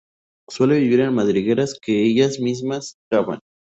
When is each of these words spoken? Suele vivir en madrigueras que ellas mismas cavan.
Suele 0.49 0.79
vivir 0.79 1.01
en 1.01 1.13
madrigueras 1.13 1.77
que 1.79 2.03
ellas 2.03 2.39
mismas 2.39 2.95
cavan. 3.11 3.37